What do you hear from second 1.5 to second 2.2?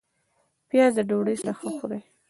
ښه خوري